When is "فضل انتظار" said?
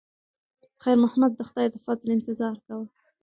1.85-2.55